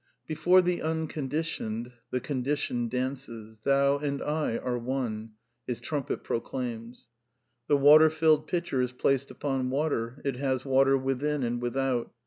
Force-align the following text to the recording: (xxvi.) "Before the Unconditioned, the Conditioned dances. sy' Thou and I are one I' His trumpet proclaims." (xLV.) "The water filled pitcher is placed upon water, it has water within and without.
(xxvi.) 0.23 0.27
"Before 0.29 0.61
the 0.63 0.81
Unconditioned, 0.81 1.91
the 2.09 2.19
Conditioned 2.19 2.89
dances. 2.89 3.59
sy' 3.59 3.61
Thou 3.69 3.97
and 3.99 4.19
I 4.23 4.57
are 4.57 4.79
one 4.79 5.33
I' 5.33 5.33
His 5.67 5.79
trumpet 5.79 6.23
proclaims." 6.23 7.01
(xLV.) 7.01 7.67
"The 7.67 7.77
water 7.77 8.09
filled 8.09 8.47
pitcher 8.47 8.81
is 8.81 8.93
placed 8.93 9.29
upon 9.29 9.69
water, 9.69 10.19
it 10.25 10.37
has 10.37 10.65
water 10.65 10.97
within 10.97 11.43
and 11.43 11.61
without. 11.61 12.11